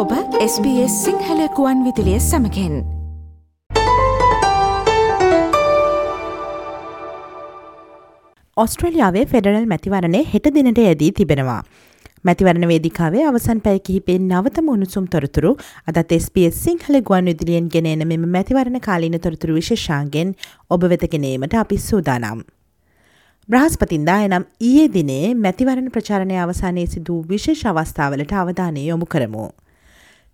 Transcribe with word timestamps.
ඔබ 0.00 0.12
SBS 0.42 0.92
සිංහලකුවන් 1.04 1.80
විදිලිය 1.86 2.20
සමකෙන් 2.26 2.74
ඔස්ට්‍රලියාවේ 8.56 9.24
federal 9.32 9.66
මැතිවරණය 9.72 10.22
හෙට 10.32 10.46
දිනට 10.54 10.80
යදී 10.84 11.10
තිබෙනවා. 11.18 11.58
මැතිවරණ 12.24 12.68
වේදිකාවේ 12.72 13.26
අවසන් 13.32 13.60
පැය 13.66 13.82
කිහිපෙන් 13.88 14.24
නවතම 14.30 14.72
උණුසුම් 14.76 15.10
තොරතුරු 15.14 15.52
අදත් 15.86 16.16
SBS 16.20 16.64
සිංහල 16.64 17.00
ගුවන් 17.02 17.30
විදිලියෙන් 17.32 17.68
ගෙනෙන 17.76 18.08
මෙම 18.08 18.26
මැතිවරණ 18.36 18.80
කාලීන 18.80 19.20
තොරතුරු 19.20 19.60
විශේෂාන්ගෙන් 19.60 20.34
ඔබ 20.70 20.90
වෙතගෙනීමට 20.94 21.60
අපි 21.64 21.82
සූදානම්. 21.90 22.44
බ්‍රහස්පතින්දා 23.48 24.20
එනම් 24.24 24.44
ඊයේ 24.60 24.92
දිනේ 24.92 25.34
මැතිවරණ 25.44 25.96
ප්‍රචාරණය 25.96 26.44
අවසානයේ 26.44 26.92
සිදූ 26.94 27.24
විශේෂ 27.28 27.66
අවස්ථාවලට 27.72 28.38
අවධානය 28.42 28.84
යොමු 28.86 29.06
කරමු. 29.06 29.48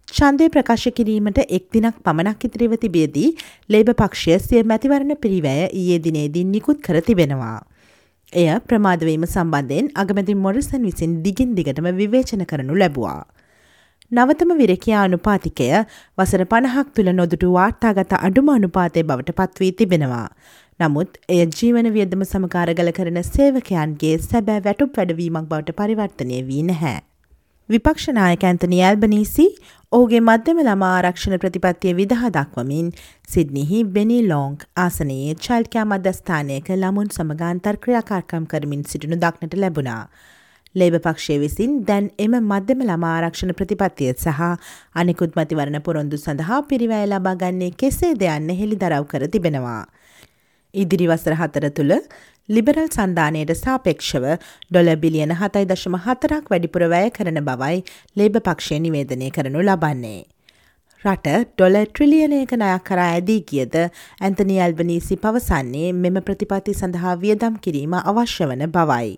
ඡන්දය 0.09 0.47
ප්‍රකාශ 0.49 0.85
කිරීමට 0.97 1.39
එක් 1.49 1.65
දිනක් 1.75 1.97
පමණක් 2.05 2.45
ඉතිරිව 2.49 2.75
තිබියදී 2.83 3.31
ලේබ 3.69 3.89
පක්ෂය 3.93 4.37
සිය 4.41 4.61
මැතිවරණ 4.63 5.15
පිරිවැය 5.23 5.65
ඊයේ 5.71 5.99
දිනේදී 6.05 6.45
නිකුත් 6.47 6.79
කර 6.81 6.99
තිබෙනවා. 7.09 7.57
එය 8.33 8.47
ප්‍රමාදවීම 8.69 9.25
සම්බන්ධයෙන් 9.27 9.89
අගමැති 9.95 10.37
මොරිසන් 10.45 10.87
විසින් 10.89 11.17
දිගින් 11.25 11.51
දිගටම 11.59 11.89
විවේචන 11.99 12.45
කරනු 12.45 12.77
ලැබවා. 12.83 13.19
නවතම 14.13 14.53
විරකයා 14.63 15.03
අනුපාතිකය 15.03 15.69
වසර 16.19 16.45
පණහක් 16.45 16.87
තුළ 16.97 17.11
නොදුටු 17.13 17.51
වාර්තාගත 17.51 18.15
අඩුම 18.21 18.49
අනුපාතය 18.55 19.03
බවට 19.03 19.37
පත්වී 19.41 19.73
තිබෙනවා. 19.81 20.29
නමුත් 20.81 21.21
එය 21.29 21.43
ජීවන 21.59 21.91
වියදම 21.91 22.25
සමකාරගල 22.25 22.93
කරන 22.93 23.21
සේවකයන්ගේ 23.33 24.15
සැබෑ 24.29 24.65
වැටුප් 24.69 24.97
වැඩවීමක් 24.97 25.53
බවට 25.53 25.79
පරිවර්තනය 25.81 26.41
වී 26.49 26.65
නැහැ. 26.71 26.97
විපක්ෂනායක 27.69 28.45
ඇන්තනි 28.49 28.77
ඇල්බනීසි 28.89 29.45
ඔහුගේ 29.93 30.21
මධ්‍යම 30.21 30.59
ළමා 30.67 30.91
ආරක්ෂණ 30.99 31.41
ප්‍රතිපත්තිය 31.45 31.95
විදහා 32.01 32.29
දක්වමින් 32.37 32.93
සිද්නිහි 33.33 33.81
බෙනි 33.97 34.19
ලෝංක් 34.29 34.63
ආසනයේ 34.83 35.33
චල්කෑ 35.47 35.85
මධ්‍යස්ථානයක 35.93 36.71
ළමුන් 36.75 37.11
සමගාන්තර් 37.17 37.81
ක්‍රියාකාර්කම් 37.85 38.47
කරමින් 38.53 38.87
සිටිනු 38.91 39.19
දක්නට 39.25 39.59
ලැබුණා. 39.63 40.05
ලේබ 40.75 40.99
පක්ෂය 41.01 41.41
විසින් 41.45 41.77
දැන් 41.91 42.09
එම 42.19 42.39
මධ්‍යම 42.45 42.87
ළමා 42.87 43.13
ආරක්ෂණ 43.17 43.55
ප්‍රතිපත්තිය 43.61 44.13
සහ 44.15 44.41
අනෙකුත් 44.95 45.39
මතිවරණ 45.41 45.83
පොරොන්දු 45.89 46.23
සඳහා 46.25 46.63
පිරිවැය 46.71 47.07
ලබා 47.09 47.37
ගන්නේ 47.43 47.75
කෙසේ 47.83 48.15
දෙයන්න 48.23 48.51
හෙළි 48.61 48.83
දරව් 48.83 49.11
කර 49.13 49.27
තිබෙනවා. 49.29 49.83
ඉදිරි 50.77 51.07
වසර 51.07 51.37
හතර 51.41 51.67
තුළ 51.73 51.93
ලිබරල් 52.49 52.89
සන්ධානයට 52.89 53.53
සාපේක්ෂව 53.57 54.25
ඩොල 54.71 54.91
බිලියන 54.97 55.35
හතයි 55.35 55.67
දශම 55.67 55.99
හතරක් 56.05 56.51
වැඩිපුර 56.51 56.87
වැය 56.89 57.11
කරන 57.11 57.41
බවයි 57.43 57.85
ලේබ 58.17 58.41
පක්ෂය 58.41 58.81
නිවේදනය 58.81 59.31
කරනු 59.31 59.63
ලබන්නේ. 59.63 60.21
රට 61.03 61.33
ඩොල 61.49 61.77
ට්‍රිලියනයක 61.83 62.53
නයක් 62.55 62.85
කරා 62.85 63.09
ඇදී 63.13 63.41
කියද 63.45 63.75
ඇන්තනි 63.79 64.57
ඇල්බනීසි 64.61 65.19
පවසන්නේ 65.19 65.91
මෙම 65.95 66.19
ප්‍රතිපති 66.23 66.75
සඳහා 66.75 67.17
වියදම් 67.19 67.59
කිරීම 67.65 67.99
අවශ්‍ය 68.03 68.47
වන 68.47 68.65
බවයි. 68.71 69.13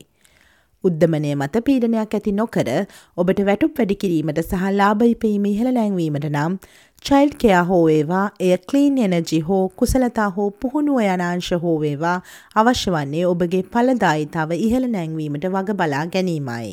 උද්ධමනය 0.84 1.30
මත 1.34 1.60
පීඩනයක් 1.66 2.14
ඇති 2.16 2.32
නොකර 2.32 2.68
ඔබට 3.16 3.40
වැටුප් 3.48 3.78
වැඩි 3.78 3.96
කිරීමට 4.02 4.40
සහ 4.42 4.66
ලාභයිපීම 4.80 5.48
ඉහළ 5.50 5.70
නැංවීමට 5.78 6.26
නම් 6.30 6.58
චයිල්් 7.02 7.32
කෙයා 7.42 7.62
හෝවේවා 7.70 8.24
එය 8.40 8.52
කලීන් 8.70 8.98
එනජි 9.06 9.40
හෝ 9.48 9.62
කුසලතා 9.82 10.28
හෝ 10.36 10.48
පුහුණුව 10.62 11.02
යනාංශ 11.06 11.50
හෝවේවා 11.64 12.14
අවශ්‍ය 12.62 12.94
වන්නේ 12.96 13.26
ඔබගේ 13.32 13.62
පලදායිතාව 13.74 14.54
ඉහළ 14.58 14.88
නැංවීමට 14.94 15.50
වග 15.56 15.78
බලා 15.82 16.06
ගැනීමයි. 16.16 16.70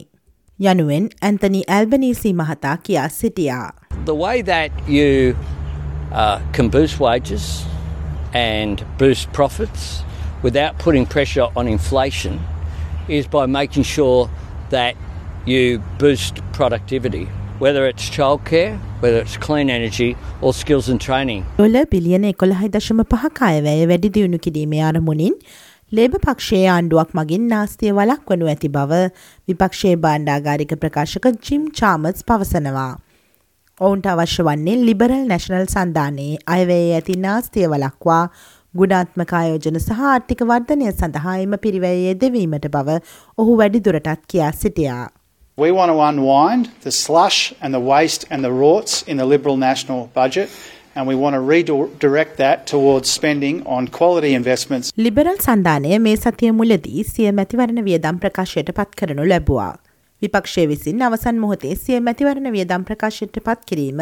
යනුවෙන් 0.59 1.09
ඇන්තනි 1.22 1.64
ඇල්බනීසි 1.78 2.34
මහතා 2.34 2.78
කියා 2.88 3.09
සිටියා. 3.09 3.69
The 4.06 4.16
way 4.16 4.44
that 4.44 4.72
you 4.88 5.36
uh, 6.12 6.40
can 6.52 6.69
boost 6.69 7.00
wages 7.00 7.66
and 8.34 8.85
boost 9.00 9.31
profits 9.34 10.03
without 10.44 10.84
putting 10.84 11.07
pressure 11.16 11.47
on 11.56 11.68
inflation 11.68 12.40
is 13.08 13.28
by 13.28 13.46
making 13.46 13.84
sure 13.84 14.30
that 14.70 14.96
you 15.46 15.82
boost 16.00 16.42
productivity, 16.54 17.28
whether 17.60 17.86
it's 17.86 18.10
childcare, 18.10 18.80
whether 19.02 19.20
it's 19.20 19.38
clean 19.38 19.70
energy 19.70 20.16
or 20.42 20.54
skills 20.54 20.90
and 20.90 21.02
training. 21.02 21.46
ඩොල 21.60 21.78
බිලියන 21.94 22.26
එකොළහයි 22.34 22.70
දශම 22.76 23.06
පහක 23.14 23.48
අයවැය 23.52 23.86
වැඩි 23.94 24.14
දියුණු 24.18 24.40
කිරීමේ 24.48 24.84
අරමුණින් 24.90 25.38
ලේබ 25.92 26.20
පක්ෂයේ 26.26 26.68
ආණ්ඩුවක් 26.74 27.16
මගින් 27.20 27.48
නාස්තිය 27.54 27.94
වලක් 28.00 28.36
වනු 28.36 28.52
ඇති 28.54 28.70
බව 28.78 29.02
විපක්ෂයේ 29.48 29.96
බාණ්ඩාගාරික 30.06 30.76
ප්‍රකාශක 30.84 31.28
ජිම් 31.50 31.72
චාමස් 31.80 32.26
පවසනවා. 32.30 32.92
ඔවුන්ට 33.80 34.06
අවශ්‍ය 34.08 34.44
වන්නේ 34.48 34.82
ලිබරල් 34.88 35.24
නැශනල් 35.32 35.66
සන්ධානයේ 35.76 36.42
අයවැයේ 36.58 36.94
ඇති 37.00 37.16
නාස්තිය 37.28 37.68
වලක්වා 37.74 38.24
ගුණාත්මක 38.80 39.34
ආයෝජන 39.40 39.80
සහ 39.81 40.06
ආර්ථික 40.12 40.41
වර්ධනය 40.52 40.88
සඳහා 40.94 41.36
එම 41.44 41.58
පිරිවැයේ 41.66 42.16
දෙවීමට 42.24 42.68
බව 42.75 42.97
ඔහු 43.38 43.59
වැඩිදුරටත් 43.62 44.25
කියා 44.34 44.52
සිටියා. 44.62 45.06
We 45.58 45.69
want 45.72 45.91
to 45.91 46.00
unwind 46.09 46.66
the 46.86 46.91
slush 46.91 47.40
and 47.62 47.74
the 47.74 47.84
waste 47.91 48.24
and 48.30 48.44
the 48.44 48.56
rorts 48.63 48.96
in 49.12 49.18
the 49.18 49.28
Liberal 49.34 49.58
National 49.69 50.02
Budget 50.19 50.50
and 50.96 51.08
we 51.08 51.16
want 51.16 51.36
to 51.36 51.41
redirect 51.53 52.38
that 52.38 52.66
towards 52.74 53.09
spending 53.09 53.58
on 53.75 53.88
quality 54.00 54.31
investments. 54.41 54.92
Liberal 54.97 55.38
සන්ධානය 55.47 55.97
මේ 56.06 56.16
සතිය 56.25 56.52
මුලදී 56.59 57.03
සිය 57.13 57.31
මැතිවරණ 57.40 57.81
වියදම් 57.90 58.22
ප්‍රකාශයට 58.24 58.72
පත් 58.78 59.02
කරනු 59.02 59.25
ලැබවා. 59.34 59.74
විපක්ෂය 60.22 60.66
විසින් 60.72 61.03
අවසන් 61.07 61.44
මොහොතේ 61.44 61.75
සිය 61.84 62.00
මැතිවරණ 62.07 62.52
වියදම් 62.56 62.88
ප්‍රකාශයට 62.90 63.44
පත් 63.47 63.69
කිරීම 63.72 64.02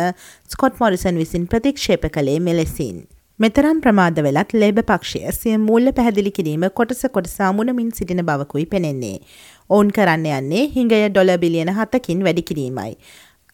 ස්කොට් 0.53 0.79
මොරිසන් 0.83 1.19
විසින් 1.23 1.47
ප්‍රතික්ෂේප 1.53 2.05
කළේ 2.17 2.39
මෙලෙසින්. 2.49 2.97
මෙතරම් 3.39 3.77
ප්‍රමාද 3.83 4.17
වෙලත් 4.25 4.51
ලේබ 4.61 4.79
පක්ෂය 4.89 5.19
සිය 5.37 5.53
මුල්ල 5.61 5.87
පැහැදිලි 5.97 6.31
කිරීම 6.37 6.63
කොටස 6.79 6.99
කොටසා 7.15 7.47
මුණමින් 7.57 7.87
සිටින 7.97 8.21
බවකුයි 8.27 8.65
පෙනෙන්නේ. 8.73 9.15
ඔවුන් 9.69 9.87
කරන්න 9.95 10.25
යන්නේ 10.39 10.65
හිඟය 10.75 10.99
ඩොල 11.09 11.31
බිලියන 11.43 11.71
හතකින් 11.77 12.21
වැඩි 12.27 12.43
කිරීමයි. 12.49 12.91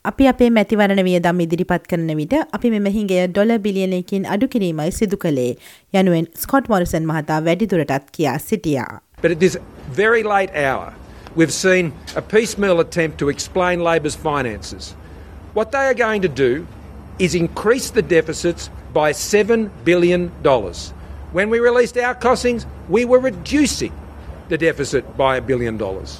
අපි 0.05 0.27
අපේ 0.31 0.49
මැතිවරණ 0.57 1.01
වියදම් 1.07 1.39
ඉදිරිපත් 1.45 1.87
කරන 1.91 2.11
විට 2.19 2.35
අපි 2.57 2.71
මෙම 2.73 2.89
හිඟය 2.97 3.19
ඩොල 3.27 3.53
බිලියනයකින් 3.67 4.27
අඩු 4.35 4.49
කිරීමයි 4.55 4.91
සිදු 4.97 5.19
කළේ 5.25 5.53
යනුවෙන් 6.01 6.27
ස්කොට් 6.43 6.67
මොරිසන් 6.73 7.07
මහතා 7.11 7.39
වැඩිදුරටත් 7.45 8.11
කියා 8.17 8.37
සිටියා. 8.47 8.93
But 9.21 9.31
at 9.31 9.39
this 9.39 9.57
very 10.01 10.23
late 10.23 10.51
hour, 10.65 10.91
we've 11.37 11.55
seen 11.65 11.93
a 12.15 12.25
piecemeal 12.35 12.83
attempt 12.85 13.17
to 13.23 13.31
explain 13.35 13.87
Labor's 13.89 14.19
finances. 14.27 14.91
What 15.53 15.71
they 15.71 15.85
are 15.93 15.99
going 16.05 16.27
to 16.27 16.33
do 16.43 16.51
is 17.19 17.35
increase 17.35 17.89
the 17.91 18.01
deficits 18.01 18.69
by 18.93 19.11
$7 19.11 19.69
billion. 19.83 20.29
When 21.33 21.49
we 21.49 21.59
released 21.59 21.97
our 21.99 22.15
costings, 22.15 22.65
we 22.89 23.05
were 23.05 23.19
reducing 23.19 23.93
the 24.49 24.57
deficit 24.57 25.05
by 25.17 25.35
a 25.37 25.41
billion 25.41 25.77
dollars. 25.77 26.11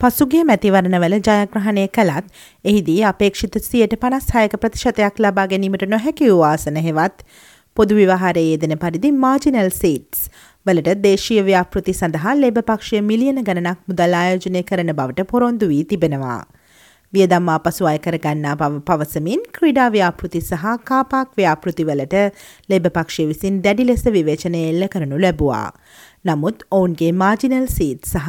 පසුගේ 0.00 0.40
මැතිවරණවල 0.48 1.14
ජයග්‍රහණය 1.18 1.84
කළත් 1.96 2.26
එහිදී 2.70 2.96
අපේක්ෂිත 3.10 3.54
සියයට 3.66 3.94
පනස් 4.02 4.26
හයක 4.36 4.56
ප්‍රතිශතයක් 4.64 5.20
ලබා 5.24 5.46
ගැනීමට 5.52 5.84
නොහැකි 5.92 6.26
වූ 6.32 6.42
ආසන 6.48 6.80
හෙවත් 6.86 7.22
පොදු 7.76 7.96
විවාහරයේ 8.00 8.50
යෙදෙන 8.50 8.74
පරිදි 8.82 9.12
මාජිනල් 9.24 9.70
සීට්ස් 9.78 10.26
වලට 10.66 10.96
දේශීය 11.06 11.46
ව්‍යාපෘති 11.48 11.94
සඳහා 12.00 12.34
ලෙබ 12.42 12.58
පක්ෂය 12.68 13.00
මිලියන 13.10 13.40
ගණනක් 13.48 13.80
මුදල් 13.92 14.18
ආයෝජනය 14.20 14.62
කරන 14.70 14.92
බවට 15.00 15.26
පොරොන්දු 15.32 15.70
වී 15.72 15.84
තිබෙනවා. 15.92 16.42
වියදම් 17.14 17.50
ආපසු 17.50 17.88
අය 17.90 17.98
කරගන්නා 17.98 18.54
බව 18.56 18.80
පවසමින් 18.88 19.42
ක්‍රීඩා 19.56 19.88
ව්‍යාපෘති 19.94 20.40
සහ 20.42 20.64
කාපාක් 20.84 21.28
ව්‍යාපෘතිවලට 21.36 22.16
ලෙබ 22.68 22.88
පක්ෂය 22.88 23.26
විසින් 23.30 23.60
දැඩි 23.64 23.86
ලෙස 23.86 24.04
විවේචනය 24.08 24.62
එල්ල 24.70 24.88
කරනු 24.94 25.20
ලැබවා. 25.24 25.68
නමුත් 26.24 26.64
ඔවුන්ගේ 26.70 27.12
මාජිනල් 27.14 27.68
සීට් 27.68 28.10
සහ 28.12 28.28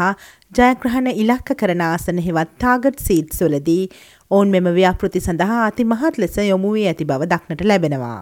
ජයග්‍රහණ 0.52 1.10
ඉලක්ක 1.16 1.50
කරන 1.62 1.84
ආසන 1.84 2.22
හෙවත් 2.28 2.54
තාගට් 2.60 3.04
සීට් 3.08 3.34
සොලදී 3.34 3.84
ඔවුන් 4.32 4.54
මෙම 4.56 4.70
ව්‍යාපෘති 4.78 5.22
සඳහා 5.22 5.66
අති 5.66 5.86
මහත් 5.86 6.24
ලෙස 6.24 6.38
යොමු 6.44 6.74
වී 6.76 6.88
ඇති 6.92 7.12
බව 7.12 7.30
දක්නට 7.34 7.68
ලැබෙනවා. 7.72 8.20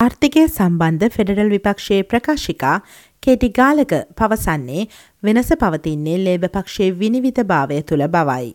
ආර්ථිකය 0.00 0.44
සම්බන්ධ 0.48 1.14
ෆෙඩරල් 1.16 1.50
විපක්ෂයේ 1.52 2.02
ප්‍රකාශිකා 2.04 2.76
කේටි 3.22 3.48
ගාලක 3.58 3.92
පවසන්නේ 4.18 4.82
වෙනස 5.22 5.50
පවතින්නේ 5.60 6.18
ලේබ 6.24 6.44
පක්ෂයේ 6.56 6.96
විනිවිත 7.00 7.38
භාවය 7.50 7.82
තුළ 7.82 8.06
බවයි. 8.16 8.50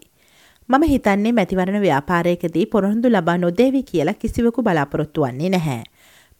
මම 0.70 0.84
හිතන්නේ 0.84 1.32
මැතිවරණ 1.32 1.82
ව්‍යාපාරයකදී 1.82 2.66
පොරොන්දු 2.66 3.10
ලබා 3.10 3.38
නොදේවි 3.38 3.80
කියලා 3.84 4.14
කිසිවකු 4.14 4.64
බලාපොරොත්තු 4.64 5.24
වන්නේ 5.24 5.50
නැහැ. 5.50 5.84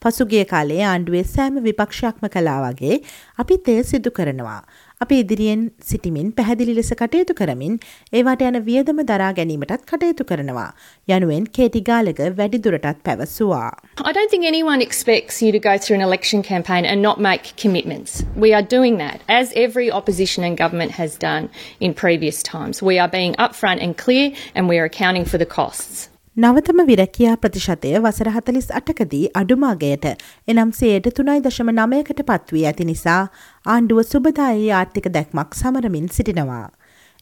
පසුගිය 0.02 0.44
කාලේ 0.44 0.84
ආණ්ඩුවේ 0.90 1.22
සෑම 1.30 1.56
විපක්ෂයක්ම 1.64 2.28
කලා 2.34 2.60
වගේ 2.64 2.98
අපි 3.38 3.56
තේ 3.66 3.82
සිදු 3.82 4.10
කරනවා. 4.10 4.60
අපි 5.01 5.19
ඉදිරියෙන් 5.19 5.71
සිටිමින් 5.83 6.31
පැහැදිලි 6.35 6.75
ලෙස 6.75 6.91
කටයුතු 6.99 7.33
කරමින් 7.39 7.73
ඒවාට 8.13 8.43
යන 8.49 8.57
වියදම 8.67 9.01
දරා 9.09 9.31
ගැනීමටත් 9.39 9.83
කටයුතු 9.91 10.23
කරනවා. 10.29 10.71
යනුවෙන් 11.09 11.47
කේටි 11.57 11.81
ගාලක 11.89 12.21
වැඩිදුරටත් 12.37 13.03
පැවසුවා. 13.03 13.71
I 14.05 14.13
don't 14.17 14.31
think 14.33 14.45
anyone 14.45 14.81
expects 14.87 15.41
you 15.43 15.51
to 15.51 15.59
go 15.59 15.77
through 15.77 15.99
an 15.99 16.05
election 16.07 16.43
campaign 16.43 16.85
and 16.85 17.01
not 17.01 17.19
make 17.19 17.53
commitments. 17.63 18.23
We 18.45 18.53
are 18.53 18.65
doing 18.77 18.97
that, 19.03 19.19
as 19.27 19.53
every 19.65 19.91
opposition 19.91 20.47
and 20.47 20.57
government 20.63 20.91
has 21.01 21.19
done 21.27 21.49
in 21.79 21.93
previous 21.93 22.43
times. 22.43 22.81
We 22.81 22.99
are 22.99 23.11
being 23.19 23.35
upfront 23.35 23.83
and 23.83 23.97
clear 23.97 24.31
and 24.55 24.69
we 24.69 24.79
are 24.79 24.85
accounting 24.85 25.25
for 25.25 25.37
the 25.37 25.51
costs. 25.59 26.09
නවතම 26.40 26.78
විරැකියා 26.88 27.36
ප්‍රතිශතය 27.36 27.90
වසර 27.96 28.28
හතලිස් 28.34 28.68
අටකදී 28.78 29.26
අඩුමාගයට 29.34 30.04
එනම් 30.48 30.70
සේයට 30.72 31.08
තුනයි 31.16 31.42
දශම 31.46 31.70
නමයකට 31.72 32.22
පත්වී 32.28 32.62
ඇති 32.68 32.86
නිසා 32.90 33.18
ආණ්ඩුව 33.66 34.00
සුබදායේ 34.04 34.70
ආර්ථික 34.72 35.08
දැක්මක් 35.16 35.58
සමරමින් 35.60 36.06
සිටිනවා. 36.08 36.66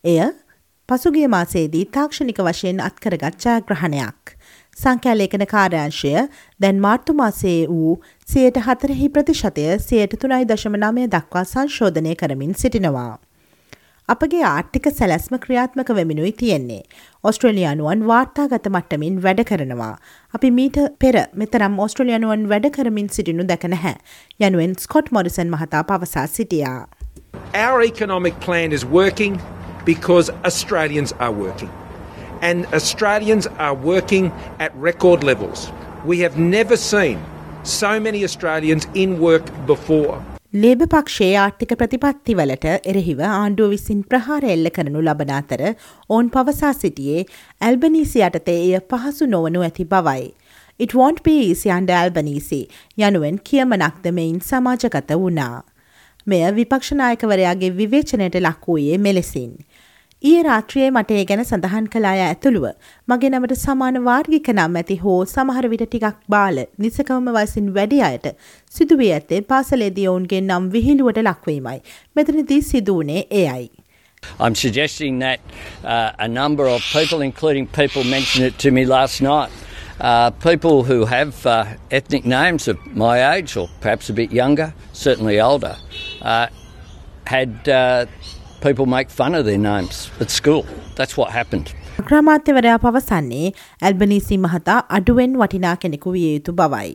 එය 0.04 0.18
පසුගිය 0.88 1.26
මාසේදී 1.28 1.84
තාක්ෂණික 1.96 2.42
වශයෙන් 2.42 2.84
අත්කරගත් 2.86 3.46
ජයග්‍රහණයක්. 3.46 4.34
සංඛ්‍යාලේඛන 4.76 5.46
කාර්යාංශය 5.46 6.12
දැන් 6.60 6.78
මාර්තු 6.80 7.16
මාසයේ 7.22 7.62
වූ 7.68 7.94
සියයට 8.28 8.60
හතරෙහි 8.66 9.08
ප්‍රතිශතය 9.10 9.66
සියයට 9.86 10.20
තුනයි 10.20 10.44
දශම 10.46 10.78
නමය 10.78 11.08
දක්වා 11.08 11.44
සංශෝධනය 11.46 12.14
කරමින් 12.14 12.54
සිටිනවා. 12.54 13.14
අපගේ 14.08 14.42
ආර්ථික 14.50 14.88
සැලැස්ම 14.98 15.38
ක්‍රියාත්මක 15.44 15.90
වෙමිනුයි 15.98 16.32
තියෙන්නේ. 16.32 16.82
ඔස්ට්‍රලියයානුවන් 17.24 18.06
වාර්තාගත 18.12 18.70
මට්ටමින් 18.70 19.22
වැඩ 19.22 19.42
කරනවා. 19.50 19.96
අපි 20.34 20.50
මීට 20.50 20.78
පෙර 20.98 21.18
මෙතරම් 21.34 21.78
ඔස්ට්‍රලියනුවන් 21.86 22.46
වැඩ 22.48 22.70
කරමින් 22.76 23.10
සිටිනු 23.16 23.48
දැක 23.48 23.68
නැහැ. 23.74 23.96
යනුවෙන් 24.40 24.78
ස්කොට් 24.78 25.10
මොරිසන් 25.10 25.52
මහතා 25.56 25.84
පවසා 25.84 26.26
සිටියා. 26.26 26.86
Our 27.66 27.82
economic 27.82 28.40
plan 28.46 28.72
is 28.72 28.86
working 29.00 29.40
because 29.84 30.32
Australians 30.44 31.14
are 31.18 31.34
working. 31.42 31.70
and 32.42 32.66
Australians 32.66 33.46
are 33.58 33.74
working 33.74 34.32
at 34.58 34.74
record 34.76 35.24
levels. 35.24 35.70
We 36.04 36.20
have 36.20 36.38
never 36.38 36.76
seen 36.76 37.22
so 37.64 38.00
many 38.00 38.24
Australians 38.24 38.86
in 38.94 39.20
work 39.20 39.66
before. 39.66 40.37
ලේබ 40.52 40.82
පක්ෂයේ 40.82 41.32
ආර්ථික 41.36 41.72
ප්‍රතිපත්තිවලට 41.80 42.62
එරෙහිව 42.90 43.18
ආණ්ඩුව 43.30 43.72
විසින් 43.72 43.98
ප්‍රහාර 44.10 44.44
එල්ල 44.52 44.68
කරනු 44.76 45.02
ලබන 45.02 45.32
අතර 45.38 45.62
ඔවුන් 45.64 46.30
පවසා 46.30 46.70
සිටියේ 46.72 47.24
ඇල්බනීසි 47.60 48.22
යටතේ 48.28 48.54
එය 48.62 48.80
පහසු 48.92 49.26
නොවනු 49.26 49.64
ඇති 49.66 49.84
බවයි. 49.84 50.24
It 50.78 50.94
won't 50.94 51.20
be 51.22 51.34
easy 51.40 51.70
under 51.70 51.96
Albanese 51.96 52.60
යනුවෙන් 52.98 53.36
කියමනක්ද 53.44 54.08
මෙයින් 54.10 54.40
සමාජගත 54.40 55.12
වුණා. 55.14 55.62
මෙය 56.26 56.42
විපක්ෂනායකවරයාගේ 56.56 57.70
විවේචනයට 57.76 58.40
ලක් 58.40 58.68
වූයේ 58.68 58.98
මෙලෙසින්. 58.98 59.52
ඊය 60.22 60.38
රාත්‍රියයේ 60.42 60.90
මට 60.90 61.16
ඒ 61.16 61.24
ගැන 61.24 61.40
සඳහන් 61.44 61.84
කලාය 61.90 62.20
ඇතුළුව 62.20 62.64
මගේ 63.08 63.28
නමට 63.30 63.56
සමාන 63.58 63.98
වාර්ගික 64.06 64.48
නම් 64.52 64.78
ඇති 64.80 64.96
හෝ 65.02 65.18
සමහර 65.32 65.68
විට 65.72 65.84
ටිකක් 65.84 66.16
බාල 66.34 66.56
නිසකවම 66.84 67.28
වයසින් 67.36 67.68
වැඩි 67.76 68.00
අයට 68.06 68.26
සිදුවී 68.76 69.10
ඇත්තේ 69.16 69.38
පාසලේදී 69.52 70.06
ඔවුන්ගේ 70.12 70.40
නම් 70.40 70.66
විහිළුවට 70.72 71.20
ලක්වීමයි. 71.22 71.78
මෙතනදී 72.16 72.62
සිදුවනේ 72.62 73.22
එයයි. 73.42 73.70
I'm 74.40 74.56
suggesting 74.56 75.20
that 75.20 75.40
uh, 75.84 76.10
a 76.18 76.28
number 76.28 76.66
of 76.66 76.82
people, 76.92 77.20
including 77.22 77.68
people 77.68 78.02
mentioned 78.02 78.46
it 78.46 78.58
to 78.58 78.72
me 78.72 78.84
last 78.86 79.22
night, 79.22 79.52
uh, 80.00 80.30
people 80.30 80.82
who 80.82 81.04
have 81.06 81.46
uh, 81.46 81.64
ethnic 81.90 82.26
names 82.26 82.66
of 82.66 82.76
my 82.96 83.36
age 83.36 83.56
or 83.56 83.68
perhaps 83.80 84.10
a 84.10 84.12
bit 84.12 84.32
younger, 84.32 84.72
certainly 84.92 85.40
older, 85.40 85.76
uh, 86.22 86.48
had 87.24 87.68
uh, 87.68 88.06
people 88.60 88.86
make 88.86 89.10
fun 89.10 89.34
of 89.34 89.44
their 89.44 89.58
names 89.60 90.10
at 90.20 90.30
school. 90.30 90.62
That's 90.96 91.16
what 91.18 91.30
happened. 91.32 91.68
අග්‍රාමාත්‍යවරයා 92.00 92.78
පවසන්නේ 92.78 93.52
Albanese 93.82 94.38
මහතා 94.38 94.78
අඩුවෙන් 94.98 95.36
වටිනා 95.42 95.76
කෙනෙකු 95.84 96.12
විය 96.16 96.26
යුතු 96.34 96.52
බවයි. 96.52 96.92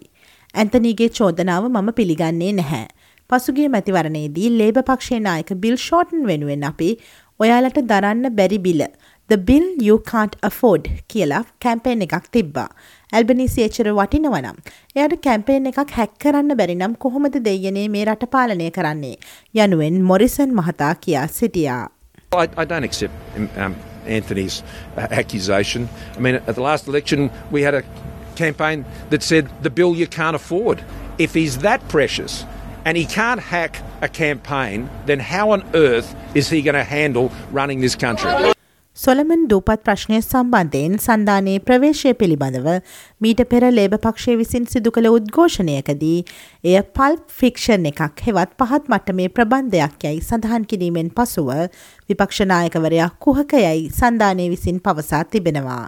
ඇන්තනීගේ 0.56 1.10
චෝදනාව 1.20 1.70
මම 1.70 1.90
පිළිගන්නේ 2.00 2.52
නැහැ. 2.54 2.86
පසුගිය 3.30 3.68
මැතිවරණයේදී 3.76 4.50
ලේබ 4.60 4.80
පක්ෂේ 4.90 5.20
නායක 5.28 5.54
බිල් 5.66 5.78
ෂෝටන් 5.78 6.28
වෙනුවෙන් 6.32 6.64
අපි 6.72 6.90
ඔයාලට 7.40 7.80
දරන්න 7.92 8.36
බැරි 8.40 8.60
බිල 8.68 8.84
The 9.29 9.37
Bill 9.49 9.67
You 9.87 9.97
Can't 10.11 10.37
Afford 10.49 10.89
කියලා 11.09 11.45
කැම්පේන් 11.65 12.03
එකක් 12.03 12.29
තිබ්බා. 12.33 12.69
ඇල්බනිසි 13.13 13.63
එච්චර 13.63 13.89
වටිනවනම්. 13.99 14.57
එයට 14.97 15.15
කැම්පේන් 15.27 15.67
එකක් 15.71 15.93
හැක් 15.99 16.15
කරන්න 16.25 16.57
බැරි 16.61 16.75
නම් 16.75 16.95
කොහොමද 17.05 17.37
දෙයනේ 17.49 17.89
මේ 17.89 18.05
රට 18.05 18.31
පාලනය 18.35 18.71
කරන්නේ. 18.71 19.17
යනුවෙන් 19.55 20.03
මොරිසන් 20.11 20.57
මහතා 20.61 20.95
කියා 20.95 21.27
සිටියා. 21.27 21.89
I, 22.33 22.49
I 22.57 22.65
don't 22.65 22.85
accept 22.85 23.13
um, 23.37 23.49
um, 23.57 23.75
Anthony's 24.07 24.63
uh, 24.97 25.07
accusation. 25.11 25.89
I 26.17 26.21
mean, 26.21 26.35
at 26.35 26.55
the 26.55 26.63
last 26.63 26.89
election, 26.89 27.31
we 27.51 27.63
had 27.63 27.75
a 27.75 27.83
campaign 28.37 28.85
that 29.11 29.23
said 29.23 29.49
the 29.63 29.71
bill 29.71 29.95
you 29.95 30.07
can't 30.07 30.37
afford. 30.37 30.85
If 31.19 31.35
he's 31.35 31.59
that 31.59 31.89
precious 31.89 32.45
and 32.85 32.97
he 32.97 33.05
can't 33.05 33.41
hack 33.41 33.83
a 34.01 34.09
campaign, 34.09 34.89
then 35.07 35.21
how 35.21 35.51
on 35.51 35.65
earth 35.75 36.15
is 36.35 36.49
he 36.49 36.63
going 36.63 36.75
to 36.75 36.85
handle 36.85 37.31
running 37.53 37.81
this 37.81 37.97
country? 37.97 38.52
Solomon 38.98 39.46
දූපත් 39.50 39.80
ප්‍රශ්නය 39.82 40.18
සම්බන්ධයෙන් 40.20 41.00
සන්ධානයේ 41.02 41.62
ප්‍රවේශය 41.62 42.12
පිළිබඳව 42.14 42.68
මීට 43.22 43.42
පෙර 43.50 43.64
ලේබ 43.72 43.96
පක්ෂය 43.98 44.36
විසින් 44.38 44.68
සිදු 44.70 44.94
කළ 44.94 45.10
උද්ඝෝෂණයකදී 45.10 46.20
එය 46.64 46.76
පල් 46.94 47.18
ෆික්ෂන් 47.40 47.90
එකක් 47.92 48.22
හෙවත් 48.28 48.54
පහත් 48.60 48.94
මට්ටමේ 48.94 49.34
ප්‍රබන්ධයක් 49.34 50.06
යැයි 50.06 50.22
සඳහන් 50.22 50.70
කිරීමෙන් 50.70 51.10
පසුව 51.12 51.50
විපක්ෂනායකවරයා 52.10 53.10
කුහකයයි 53.20 53.90
සන්ධානය 53.92 54.46
විසින් 54.54 54.78
පවසා 54.80 55.24
තිබෙනවා. 55.26 55.86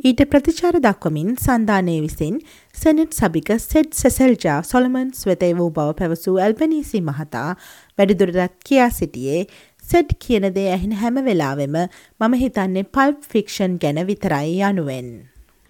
ඊට 0.00 0.24
ප්‍රතිචාර 0.30 0.78
දක්වමින් 0.78 1.34
සන්ධානය 1.38 1.98
විසින් 2.00 2.38
සෙනට් 2.74 3.12
සභික 3.14 3.50
සෙඩ් 3.60 3.92
සෙසල්ජා 3.94 4.56
සොලමන්ස් 4.64 5.26
වෙතේ 5.26 5.52
වූ 5.54 5.70
බව 5.72 5.94
පැවසූ 5.94 6.34
ඇල්පනීසි 6.38 7.02
මහතා 7.02 7.50
වැඩිදුරටත් 7.98 8.58
කියා 8.64 8.90
සිටියේ 8.92 9.46
සෙඩ් 9.83 10.11
කියන 10.25 10.49
දේ 10.55 10.65
ඇහෙන 10.73 10.93
හැම 11.01 11.21
වෙලාවෙම 11.29 11.77
මම 12.21 12.33
හිතන්නේ 12.43 12.83
පල්ප් 12.97 13.23
ෆික්ෂන් 13.33 13.77
ගැන 13.83 14.01
විතරයි 14.11 14.59
යනුවෙන්. 14.69 15.09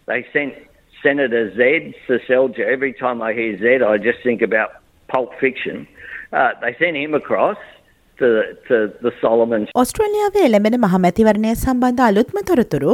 They 0.08 0.24
sent 0.34 0.54
Senator 1.04 1.44
Z, 1.56 1.96
Seselja, 2.08 2.66
every 2.68 2.94
time 2.94 3.22
I 3.22 3.34
hear 3.34 3.58
Z, 3.58 3.84
I 3.84 3.98
just 3.98 4.20
think 4.24 4.42
about 4.42 4.70
Pulp 5.10 5.31
Fiction. 5.40 5.88
Uh, 6.34 6.52
they 6.62 6.76
sent 6.80 6.98
him 6.98 7.14
across 7.14 7.58
to, 8.21 8.29
to 8.69 8.77
the 9.05 9.13
Solomons. 9.21 9.69
ඔස්ට්‍රේලියාවේ 9.83 10.45
එළඹෙන 10.49 10.77
මහමැතිවරණය 10.85 11.51
සම්බන්ධ 11.55 12.05
අලුත්ම 12.09 12.39
තොරතුරු 12.51 12.93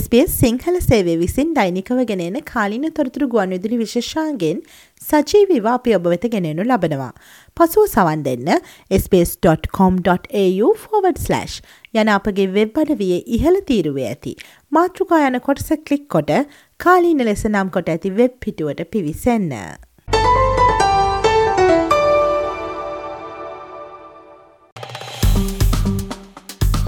SBS 0.00 0.32
සිංහල 0.42 0.78
සේවය 0.88 1.14
විසින් 1.24 1.52
දෛනිකව 1.58 2.00
ගෙනෙන 2.12 2.38
කාලින 2.52 2.86
තොරතුරු 2.98 3.28
ගුවන්විදුලි 3.34 3.78
විශේෂාන්ගෙන් 3.82 4.64
සජීවීව 5.00 5.68
අපි 5.74 5.96
ඔබ 5.98 6.08
වෙත 6.14 6.26
ගෙනෙනු 6.34 6.66
ලබනවා. 6.70 7.12
පසුව 7.56 7.86
සවන් 7.94 8.24
දෙන්න 8.28 8.50
sbs.com.au/ 9.02 10.72
යන 12.00 12.10
අපගේ 12.16 12.50
වෙබ් 12.58 12.82
අඩවියේ 12.82 13.22
ඉහළ 13.36 13.58
තීරුවේ 13.70 14.10
ඇති. 14.10 14.34
මාතෘකා 14.72 15.22
යන 15.28 15.40
කොටස 15.48 15.72
කලික් 15.88 16.04
කොට 16.16 16.34
කාලීන 16.80 17.24
ලෙස 17.30 17.44
නම් 17.54 17.72
කොට 17.76 17.90
ඇති 17.94 18.14
වෙබ් 18.20 18.38
පිටුවට 18.44 18.84
පිවිසන්න. 18.92 19.50